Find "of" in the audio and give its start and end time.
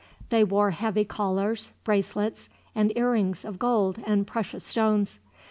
3.45-3.59